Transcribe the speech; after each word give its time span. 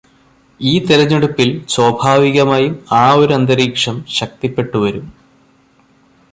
ഈ 0.59 0.71
തിരഞ്ഞെടുപ്പിൽ 0.79 1.49
സ്വാഭാവികമായും 1.73 2.73
ആ 2.91 3.13
ഒരു 3.13 3.33
അന്തരീക്ഷം 3.33 3.97
ശക്തിപ്പെട്ടുവരും. 4.19 5.05